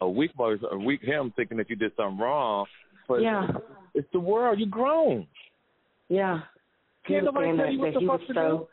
[0.01, 2.65] a weak boy a weak him thinking that you did something wrong.
[3.07, 3.47] But Yeah.
[3.93, 4.59] it's the world.
[4.59, 5.27] You're grown.
[6.09, 6.41] Yeah.
[7.05, 8.57] He Can't was nobody saying tell that, you what the he fuck was to so
[8.57, 8.67] do.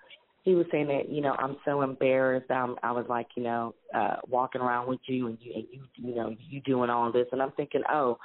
[0.44, 2.50] he was saying that, you know, I'm so embarrassed.
[2.50, 5.80] Um I was like, you know, uh walking around with you and you and you
[5.96, 8.18] you know, you doing all this and I'm thinking, Oh,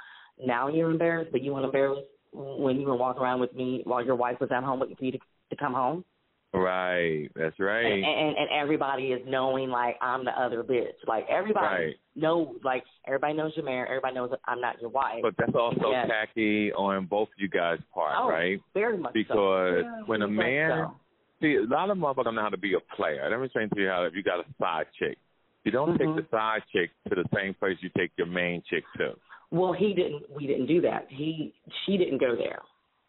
[0.44, 1.98] now you're embarrassed, but you want to embarrass
[2.32, 5.04] when you were walking around with me while your wife was at home waiting for
[5.04, 5.18] you to,
[5.50, 6.04] to come home.
[6.52, 7.84] Right, that's right.
[7.84, 10.94] And, and and everybody is knowing like I'm the other bitch.
[11.06, 11.94] Like everybody right.
[12.14, 13.88] knows, like everybody knows you're married.
[13.88, 15.20] Everybody knows that I'm not your wife.
[15.22, 16.06] But that's also yeah.
[16.06, 18.60] tacky on both you guys' part, oh, right?
[18.72, 20.04] Very much because so.
[20.06, 20.94] when a man, so.
[21.42, 23.28] see, a lot of motherfuckers know how to be a player.
[23.28, 25.18] Let me explain to you how if you got a side chick,
[25.64, 26.16] you don't mm-hmm.
[26.16, 29.14] take the side chick to the same place you take your main chick to.
[29.50, 30.24] Well, he didn't.
[30.34, 31.06] We didn't do that.
[31.08, 31.54] He,
[31.84, 32.60] she didn't go there.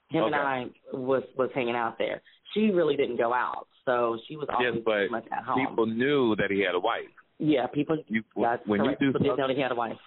[0.10, 0.34] Him okay.
[0.34, 2.22] and I was was hanging out there.
[2.54, 5.68] She really didn't go out, so she was always yes, but much at home.
[5.68, 7.04] people knew that he had a wife.
[7.40, 7.98] Yeah, people.
[8.08, 9.02] You, that's when correct.
[9.02, 9.98] you do people didn't know that he had a wife.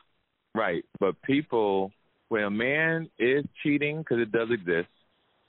[0.54, 1.92] Right, but people,
[2.28, 4.88] when a man is cheating, because it does exist,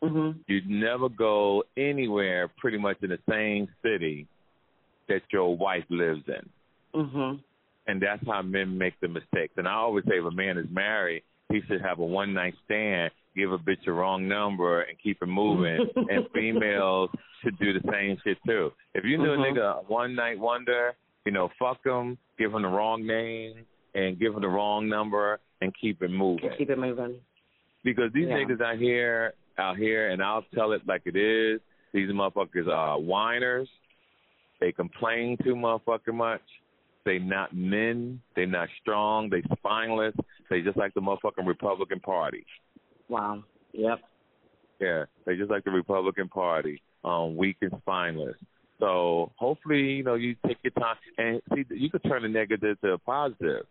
[0.03, 0.37] mm-hmm.
[0.47, 4.27] you never go anywhere pretty much in the same city
[5.07, 7.01] that your wife lives in.
[7.01, 7.39] Mhm.
[7.87, 9.53] And that's how men make the mistakes.
[9.57, 12.53] And I always say, if a man is married, he should have a one night
[12.65, 15.87] stand, give a bitch a wrong number, and keep it moving.
[15.95, 17.09] and females
[17.43, 18.71] should do the same shit too.
[18.93, 19.57] If you knew mm-hmm.
[19.57, 20.93] a nigga a one night wonder,
[21.25, 25.39] you know, fuck him, give him the wrong name, and give him the wrong number,
[25.61, 26.49] and keep it moving.
[26.57, 27.15] Keep it moving.
[27.83, 28.35] Because these yeah.
[28.35, 31.59] niggas out here, out here, and I'll tell it like it is.
[31.93, 33.67] These motherfuckers are whiners.
[34.59, 36.41] They complain too motherfucking much.
[37.05, 38.21] They not men.
[38.35, 39.29] They not strong.
[39.29, 40.13] They spineless.
[40.49, 42.45] They just like the motherfucking Republican Party.
[43.09, 43.43] Wow.
[43.73, 43.99] Yep.
[44.79, 46.81] Yeah, they just like the Republican Party.
[47.03, 48.35] Um, weak and spineless.
[48.79, 51.63] So hopefully, you know, you take your time and see.
[51.69, 53.65] You could turn the negative to a positive.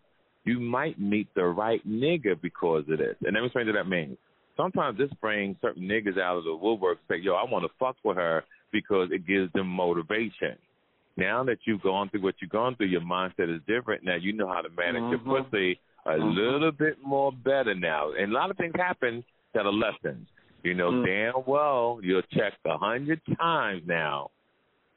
[0.45, 3.16] You might meet the right nigga because of this.
[3.25, 4.16] And let me explain what that means.
[4.57, 6.99] Sometimes this brings certain niggas out of the woodwork.
[7.09, 10.57] Say, yo, I want to fuck with her because it gives them motivation.
[11.20, 14.04] Now that you've gone through what you've gone through, your mindset is different.
[14.04, 15.28] Now you know how to manage mm-hmm.
[15.28, 16.38] your pussy a mm-hmm.
[16.38, 18.12] little bit more better now.
[18.18, 20.26] And a lot of things happen that are lessons.
[20.62, 21.06] You know mm.
[21.06, 24.30] damn well you'll check a hundred times now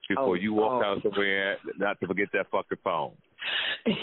[0.09, 0.91] before oh, you walk oh.
[0.91, 3.11] out somewhere not to forget that fucking phone.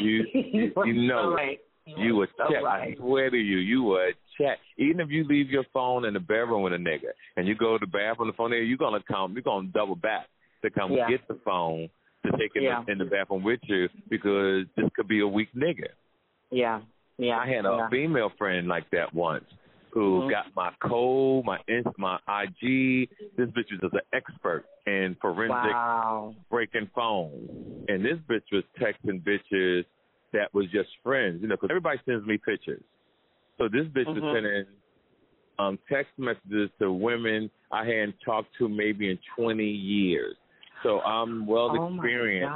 [0.00, 1.58] You you, you know right.
[1.84, 2.62] you would so check.
[2.62, 2.94] Right.
[2.94, 4.58] I swear to you, you would check.
[4.78, 7.76] Even if you leave your phone in the bedroom with a nigga and you go
[7.76, 9.34] to the bathroom, the phone there, you're gonna come.
[9.34, 10.26] You're gonna double back
[10.62, 11.08] to come yeah.
[11.10, 11.90] get the phone
[12.24, 12.82] to take it yeah.
[12.88, 15.88] in the bathroom with you because this could be a weak nigga.
[16.50, 16.80] Yeah,
[17.18, 17.38] yeah.
[17.38, 17.88] I had a yeah.
[17.90, 19.44] female friend like that once
[19.92, 20.30] who mm-hmm.
[20.30, 21.58] got my code, my
[21.98, 23.08] my IG.
[23.36, 26.34] This bitch was an expert in forensic wow.
[26.50, 27.50] breaking phones,
[27.88, 29.84] and this bitch was texting bitches
[30.32, 32.82] that was just friends, you know, because everybody sends me pictures.
[33.58, 34.20] So this bitch mm-hmm.
[34.20, 34.64] was sending
[35.58, 40.34] um text messages to women I hadn't talked to maybe in 20 years.
[40.82, 42.52] So I'm well oh experienced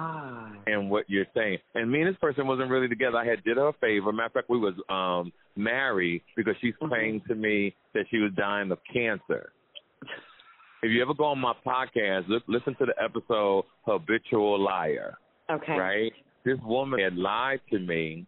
[0.67, 1.59] in what you're saying.
[1.75, 3.19] And me and this person wasn't really together.
[3.19, 4.13] I had did her a favor.
[4.13, 6.89] Matter of fact, we was um married because she's mm-hmm.
[6.89, 9.53] claimed to me that she was dying of cancer.
[10.83, 15.17] If you ever go on my podcast, look, listen to the episode "Habitual Liar."
[15.51, 15.73] Okay.
[15.73, 16.13] Right.
[16.45, 18.27] This woman had lied to me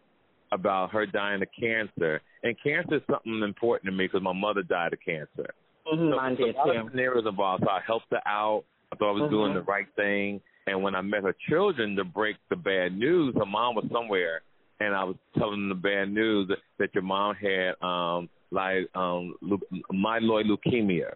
[0.51, 4.63] about her dying of cancer, and cancer is something important to me because my mother
[4.63, 5.53] died of cancer.
[5.91, 6.89] Mm-hmm, so mine did too.
[6.89, 7.63] scenarios involved.
[7.65, 8.63] So I helped her out.
[8.91, 9.31] I thought I was mm-hmm.
[9.31, 10.41] doing the right thing.
[10.67, 14.41] And when I met her children to break the bad news, her mom was somewhere,
[14.79, 18.89] and I was telling them the bad news that, that your mom had um like
[18.95, 21.13] um leu- myeloid leukemia,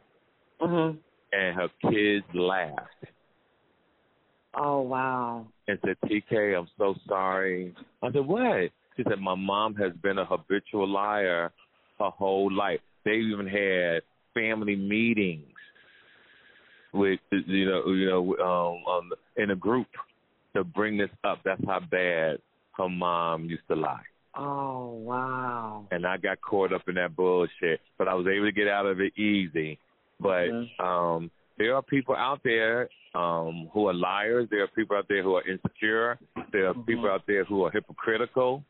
[0.62, 0.98] Mhm.
[1.34, 3.06] and her kids laughed
[4.54, 5.48] Oh wow.
[5.68, 10.18] and said, "TK, I'm so sorry." I said, "What?" She said, "My mom has been
[10.18, 11.52] a habitual liar
[12.00, 12.82] her whole life.
[13.04, 14.02] They even had
[14.34, 15.56] family meetings
[16.94, 19.88] with you know you know um, um in a group
[20.56, 21.40] to bring this up.
[21.44, 22.40] That's how bad
[22.78, 24.04] her mom used to lie.
[24.36, 25.88] Oh wow.
[25.92, 28.86] And I got caught up in that bullshit, but I was able to get out
[28.86, 29.78] of it easy.
[30.20, 30.80] But Mhm.
[30.80, 34.48] um there are people out there um who are liars.
[34.50, 36.18] There are people out there who are insecure.
[36.52, 36.86] There are Mhm.
[36.86, 38.64] people out there who are hypocritical.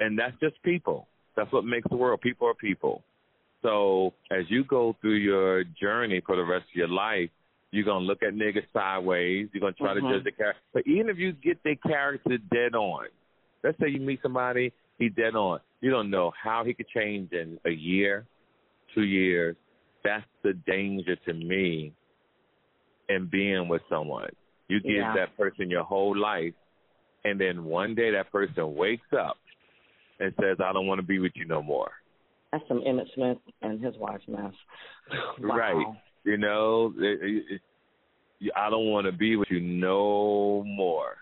[0.00, 1.08] And that's just people.
[1.34, 2.20] That's what makes the world.
[2.20, 3.02] People are people.
[3.62, 7.30] So as you go through your journey for the rest of your life,
[7.70, 9.48] you're gonna look at niggas sideways.
[9.52, 10.00] You're gonna try Mhm.
[10.00, 10.62] to judge the character.
[10.72, 13.08] But even if you get their character dead on,
[13.62, 15.60] let's say you meet somebody, he's dead on.
[15.80, 18.26] You don't know how he could change in a year,
[18.94, 19.56] two years.
[20.02, 21.92] That's the danger to me
[23.08, 24.30] in being with someone.
[24.68, 25.14] You give Yeah.
[25.14, 26.54] that person your whole life,
[27.24, 29.38] and then one day that person wakes up
[30.20, 31.92] and says, "I don't want to be with you no more."
[32.50, 34.54] That's some Emmitt Smith and his wife's mess.
[35.38, 35.56] wow.
[35.56, 35.86] Right.
[36.24, 37.60] You know, it, it,
[38.40, 41.16] it, I don't want to be with you no more.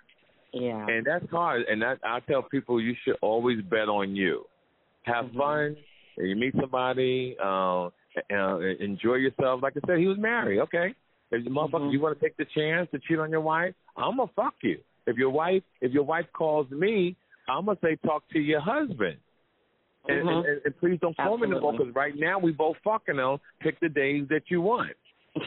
[0.53, 0.87] Yeah.
[0.87, 1.63] And that's hard.
[1.69, 4.47] And that, I tell people you should always bet on you.
[5.05, 5.37] Have Mhm.
[5.37, 5.77] fun.
[6.19, 7.93] You meet somebody, um,
[8.33, 9.63] uh, enjoy yourself.
[9.63, 10.61] Like I said, he was married.
[10.61, 10.95] Okay,
[11.31, 11.93] if you motherfucker, Mhm.
[11.93, 14.81] you want to take the chance to cheat on your wife, I'm gonna fuck you.
[15.07, 17.17] If your wife, if your wife calls me,
[17.49, 19.19] I'm gonna say talk to your husband.
[20.09, 20.49] And, Mhm.
[20.49, 23.41] and, and please don't call me no more because right now we both fucking on.
[23.61, 24.97] Pick the days that you want.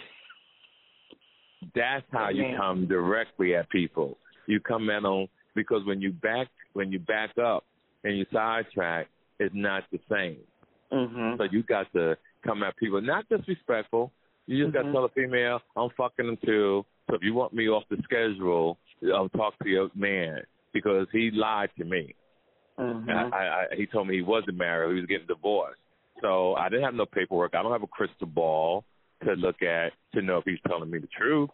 [1.75, 4.17] That's how you come directly at people.
[4.47, 7.65] You come at them because when you back when you back up
[8.03, 9.07] and you sidetrack,
[9.39, 10.39] it's not the same.
[10.91, 11.37] Mhm.
[11.37, 14.11] So you got to come at people, not disrespectful.
[14.47, 16.85] You just got to tell a female, I'm fucking them too.
[17.09, 18.79] So if you want me off the schedule,
[19.13, 20.41] I'll talk to your man
[20.73, 22.15] because he lied to me.
[22.79, 23.09] Mhm.
[23.09, 24.93] I, I, I, he told me he wasn't married.
[24.95, 25.81] He was getting divorced.
[26.21, 27.53] So I didn't have no paperwork.
[27.55, 28.83] I don't have a crystal ball
[29.25, 31.49] to look at to know if he's telling me the truth.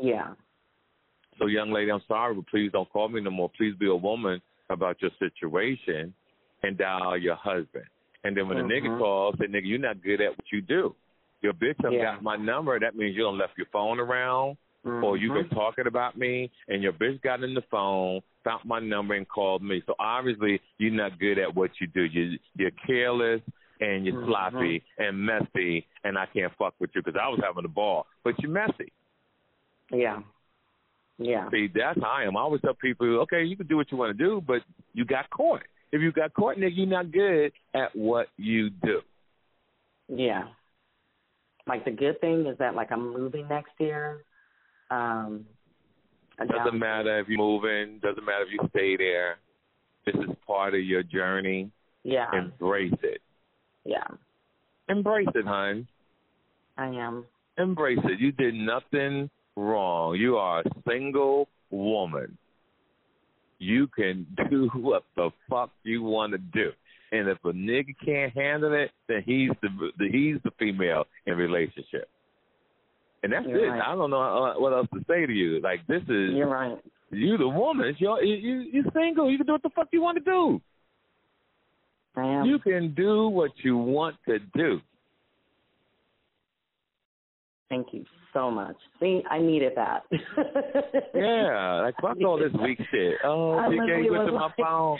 [0.00, 0.34] yeah.
[1.40, 3.50] So, young lady, I'm sorry, but please don't call me no more.
[3.56, 4.40] Please be a woman
[4.70, 6.14] about your situation
[6.62, 7.86] and dial your husband.
[8.22, 8.98] And then when the nigga Mhm.
[8.98, 10.94] calls, say, nigga, you're not good at what you do.
[11.42, 12.14] Your bitch done Yeah.
[12.14, 12.78] got my number.
[12.78, 14.56] That means you done left your phone around
[15.02, 15.54] or you've been Mhm.
[15.54, 19.62] talking about me and your bitch got in the phone, found my number and called
[19.62, 19.82] me.
[19.86, 22.02] So obviously you're not good at what you do.
[22.04, 23.40] You you're careless
[23.80, 24.26] and you're Mhm.
[24.26, 28.06] sloppy and messy and I can't fuck with you because I was having a ball.
[28.22, 28.92] But you're messy.
[29.90, 30.22] Yeah.
[31.18, 31.48] Yeah.
[31.50, 32.36] See, that's how I am.
[32.36, 35.04] I always tell people, okay, you can do what you want to do, but you
[35.04, 35.62] got caught.
[35.92, 39.00] If you got caught, nigga, you're not good at what you do.
[40.08, 40.48] Yeah.
[41.66, 44.24] Like the good thing is that like I'm moving next year.
[44.90, 45.46] Um
[46.38, 47.98] Doesn't matter if you're moving.
[48.02, 49.36] Doesn't matter if you stay there.
[50.06, 51.70] This is part of your journey.
[52.02, 52.26] Yeah.
[52.34, 53.20] Embrace it.
[53.84, 54.04] yeah.
[54.88, 55.88] Embrace it, hon.
[56.76, 57.24] I am.
[57.56, 58.20] Embrace it.
[58.20, 60.16] You did nothing wrong.
[60.16, 62.36] You are a single woman.
[63.58, 66.70] You can do what the fuck you want to do.
[67.12, 69.68] And if a nigga can't handle it, then he's the,
[69.98, 72.08] the he's the female in relationship.
[73.24, 73.68] And that's You're it.
[73.70, 73.82] right.
[73.82, 75.58] I don't know uh, what else to say to you.
[75.60, 76.76] Like this is You're right.
[77.10, 77.86] you the woman.
[77.88, 79.30] It's your you you you're single.
[79.30, 80.60] You can do what the fuck you want to do.
[82.16, 82.44] I am.
[82.44, 84.78] You can do what you want to do.
[87.70, 88.76] Thank you so much.
[89.00, 90.02] See, I needed that.
[91.14, 93.14] Yeah, like fuck all this weak shit.
[93.24, 94.98] Oh, I you can't was to my phone.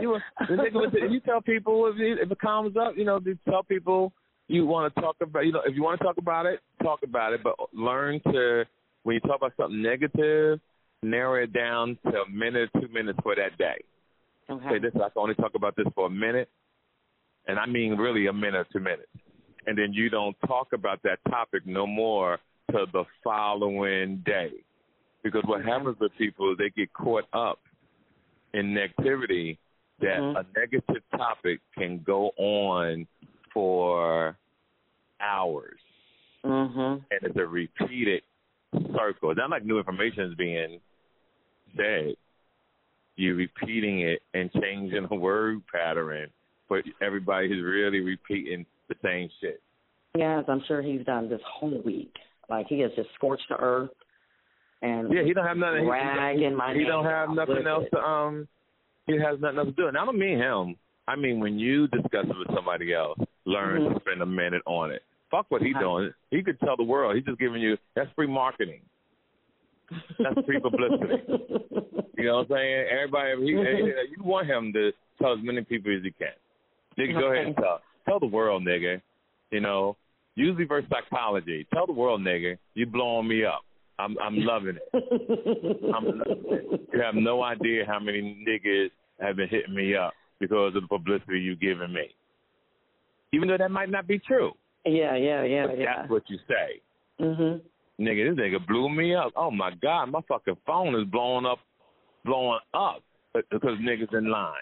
[0.00, 3.04] You were- the nigga was, you tell people if it, if it comes up, you
[3.04, 4.12] know, you tell people
[4.48, 7.00] you want to talk about, you know, if you want to talk about it, talk
[7.02, 8.64] about it, but learn to
[9.02, 10.60] when you talk about something negative,
[11.02, 13.82] narrow it down to a minute, two minutes for that day.
[14.50, 14.68] okay.
[14.70, 16.48] Say this, I can only talk about this for a minute,
[17.46, 19.10] and I mean really a minute or two minutes,
[19.66, 22.38] and then you don't talk about that topic no more
[22.70, 24.50] till the following day,
[25.22, 25.70] because what Okay.
[25.70, 27.60] happens with people is they get caught up
[28.54, 29.58] in negativity
[30.00, 30.36] that Mhm.
[30.36, 33.06] a negative topic can go on
[33.56, 34.36] for
[35.18, 35.80] hours,
[36.44, 37.02] Mhm.
[37.10, 38.22] and it's a repeated
[38.94, 39.30] circle.
[39.30, 40.78] It's not like new information is being
[41.74, 42.16] said.
[43.16, 46.30] You're repeating it and changing the word pattern,
[46.68, 49.62] but everybody is really repeating the same shit.
[50.14, 52.14] Yes, I'm sure he's done this whole week.
[52.50, 53.90] Like he has just scorched the earth
[54.82, 55.84] and Yeah, he don't have nothing.
[55.84, 55.88] he-
[56.50, 57.90] my He don't have nothing else it.
[57.92, 58.48] to um.
[59.06, 60.76] He has nothing else to do, and I don't mean him.
[61.08, 63.94] I mean when you discuss it with somebody else, learn Mhm.
[63.94, 65.02] to spend a minute on it.
[65.30, 65.80] Fuck what he Okay.
[65.80, 66.12] doing.
[66.30, 67.16] He could tell the world.
[67.16, 68.82] He's just giving you that's free marketing.
[70.18, 71.22] That's free publicity.
[72.18, 72.86] You know what I'm saying?
[72.88, 74.16] Everybody, he, Mhm.
[74.16, 76.32] you want him to tell as many people as he can.
[76.96, 77.82] Nigga, go ahead and tell.
[78.06, 79.02] Tell the world, nigga.
[79.50, 79.98] You know,
[80.34, 81.66] use reverse psychology.
[81.74, 83.60] Tell the world, nigga, you blowing me up.
[83.98, 84.88] I'm I'm loving it.
[85.94, 86.80] I'm loving it.
[86.94, 90.88] You have no idea how many niggas have been hitting me up because of the
[90.88, 92.14] publicity you giving me.
[93.32, 94.52] Even though that might not be true,
[94.84, 95.84] yeah, yeah, yeah, but yeah.
[95.96, 96.80] that's what you say.
[97.20, 97.60] Mhm.
[98.00, 99.32] Nigga, this nigga blew me up.
[99.36, 101.58] Oh my god, my fucking phone is blowing up,
[102.24, 103.02] blowing up
[103.34, 104.52] because niggas in line.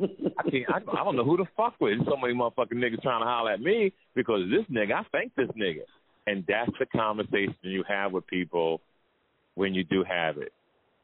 [0.00, 0.64] I can't.
[0.68, 1.96] I, I don't know who to fuck with.
[1.96, 4.94] There's so many motherfucking niggas trying to holler at me because this nigga.
[4.94, 5.82] I thank this nigga,
[6.26, 8.80] and that's the conversation you have with people
[9.54, 10.52] when you do have it.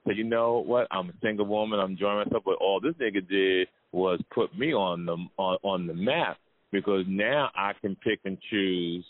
[0.05, 0.87] So you know what?
[0.91, 1.79] I'm a single woman.
[1.79, 5.87] I'm enjoying myself, but all this nigga did was put me on the on on
[5.87, 6.39] the map
[6.77, 9.03] because now I can pick and choose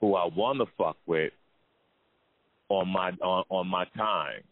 [0.00, 1.32] who I want to fuck with
[2.70, 4.42] on my on on my time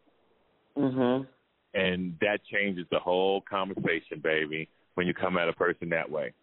[0.76, 1.26] Mhm.
[1.72, 4.68] and that changes the whole conversation, baby.
[4.94, 6.34] When you come at a person that way,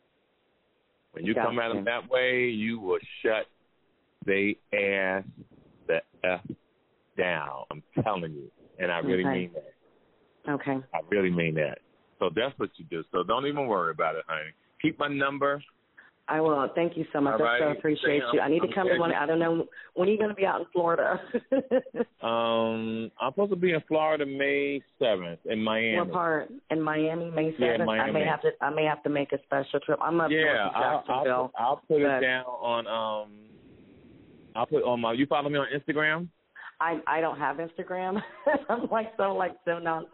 [1.12, 3.46] when you come at them that way, you will shut
[4.26, 5.24] they ass
[5.86, 6.42] the f
[7.16, 7.66] down.
[7.70, 9.34] I'm telling you, and I really Okay.
[9.34, 10.52] mean that.
[10.54, 10.84] Okay.
[10.92, 11.80] I really mean that.
[12.18, 13.04] So that's what you do.
[13.12, 14.52] So don't even worry about it, honey.
[14.82, 15.62] Keep my number.
[16.30, 16.70] I will.
[16.76, 17.40] Thank you so much.
[17.40, 18.40] All I so appreciate Sam, you.
[18.42, 19.14] I need to I'm come to one.
[19.14, 21.20] I don't know when are you going to be out in Florida.
[22.22, 25.98] Um, I'm supposed to be in Florida May seventh in Miami.
[26.00, 27.30] what part in Miami?
[27.30, 27.90] May Yeah, seventh.
[27.90, 28.50] I may have to.
[28.60, 30.00] I may have to make a special trip.
[30.02, 33.32] I'm up yeah, north of I'll, I'll, put- I'll put but- it down on um.
[34.56, 35.14] I'll put on my.
[35.14, 36.28] You follow me on Instagram?
[36.82, 38.22] I I don't have Instagram.
[38.70, 40.08] I'm like so like so non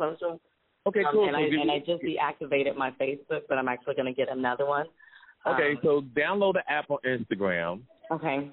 [0.86, 1.26] Okay, Um, cool.
[1.28, 4.30] and so I and I just deactivated my Facebook, but I'm actually going to get
[4.30, 4.86] another one.
[5.46, 7.82] okay, Um, so download the app on Instagram
[8.12, 8.50] okay.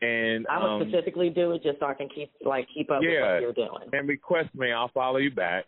[0.00, 3.00] and I would um, specifically do it just so I can keep like keep up
[3.00, 3.68] with what you're doing.
[3.92, 4.72] and request me.
[4.72, 5.64] I'll follow you back,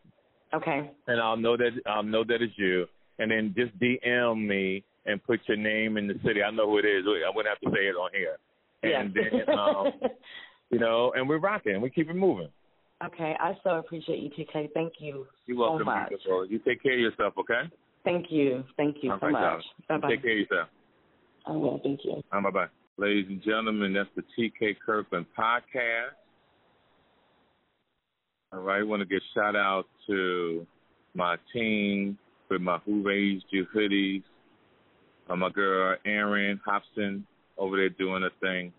[0.55, 0.91] Okay.
[1.07, 2.87] and I'll know that I'll know that it's you.
[3.19, 6.43] And then just DM me and put your name in the city.
[6.43, 7.05] I know who it is.
[7.07, 8.39] I wouldn't have to say it on here.
[8.83, 9.33] And yes.
[9.47, 9.93] then um,
[10.71, 11.81] you know, and we're rocking.
[11.83, 12.49] We keep it moving.
[13.05, 13.35] Okay.
[13.39, 14.73] I so appreciate you, TK.
[14.73, 15.87] Thank you You're so welcome.
[15.87, 16.09] much.
[16.09, 16.47] beautiful.
[16.47, 17.63] You take care of yourself, okay?
[18.05, 18.65] Thank you.
[18.77, 19.65] Thank you All so right, much.
[19.89, 20.09] Bye bye.
[20.11, 20.69] Take care of yourself.
[21.47, 21.81] I will.
[21.83, 22.23] Thank you.
[22.33, 22.67] Um, bye bye.
[22.97, 26.17] Ladies and gentlemen, that's the TK Kirkland podcast.
[28.53, 30.67] All right, I want to give shout out to
[31.15, 32.19] my team
[32.51, 34.23] with my Who Raised You hoodies.
[35.29, 37.25] Uh, my girl Erin Hobson
[37.57, 38.73] over there doing a thing.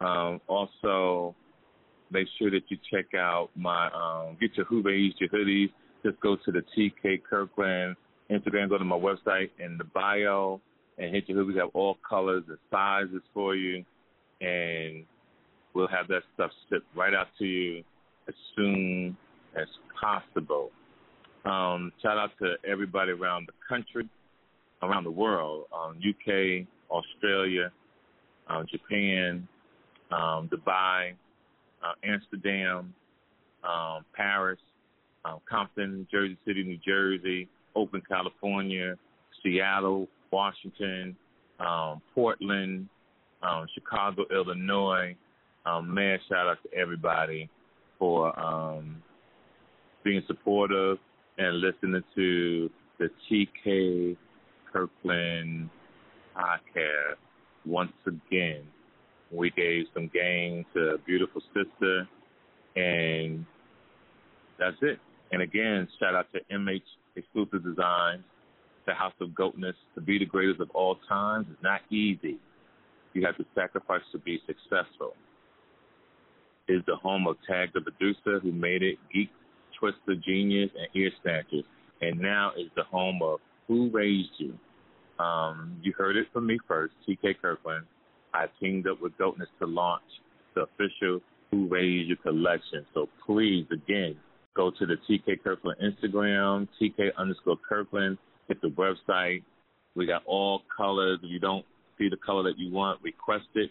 [0.00, 1.34] Um, also,
[2.14, 5.70] make sure that you check out my um, get your Who Raised You hoodies.
[6.04, 7.96] Just go to the TK Kirkland
[8.30, 10.60] Instagram, go to my website in the bio
[10.98, 11.48] and hit your hood.
[11.48, 13.84] We have all colors and sizes for you,
[14.40, 15.04] and
[15.74, 17.82] we'll have that stuff shipped right out to you
[18.28, 19.16] as soon
[19.56, 19.66] as
[20.00, 20.70] possible.
[21.44, 24.08] Um, shout out to everybody around the country,
[24.82, 27.70] around the world, um, UK, Australia,
[28.48, 29.46] uh, Japan,
[30.10, 31.14] um, Dubai,
[31.84, 32.94] uh, Amsterdam,
[33.62, 34.58] um, Paris,
[35.24, 38.96] um, Compton, Jersey City, New Jersey, Oakland, California,
[39.42, 41.16] Seattle, Washington,
[41.60, 42.88] um, Portland,
[43.42, 45.14] um, Chicago, Illinois.
[45.66, 47.48] Um, man, shout out to everybody
[47.98, 49.02] for um,
[50.02, 50.98] being supportive
[51.38, 54.16] and listening to the TK
[54.72, 55.70] Kirkland
[56.36, 57.16] podcast
[57.64, 58.62] once again.
[59.30, 62.08] We gave some game to beautiful sister,
[62.76, 63.44] and
[64.58, 64.98] that's it.
[65.32, 66.82] And again, shout out to MH
[67.16, 68.22] Exclusive Designs,
[68.86, 69.74] the House of Goatness.
[69.94, 72.38] To be the greatest of all times is not easy.
[73.12, 75.14] You have to sacrifice to be successful.
[76.68, 79.30] Is the home of Tag the Producer, who made it, Geek,
[79.78, 81.64] Twister, Genius, and Ear Snatchers.
[82.00, 84.58] And now is the home of Who Raised You.
[85.22, 87.86] Um, you heard it from me first, TK Kirkland.
[88.34, 90.02] I teamed up with Goatness to launch
[90.54, 91.20] the official
[91.50, 92.84] Who Raised You collection.
[92.92, 94.16] So please, again,
[94.54, 98.18] go to the TK Kirkland Instagram, TK underscore Kirkland,
[98.48, 99.42] hit the website.
[99.94, 101.20] We got all colors.
[101.22, 101.64] If you don't
[101.96, 103.70] see the color that you want, request it,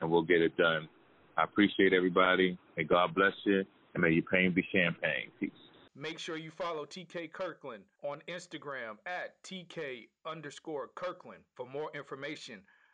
[0.00, 0.88] and we'll get it done.
[1.36, 2.58] I appreciate everybody.
[2.76, 5.30] May God bless you, and may your pain be champagne.
[5.38, 5.50] Peace.
[5.94, 12.60] Make sure you follow TK Kirkland on Instagram at TK underscore Kirkland for more information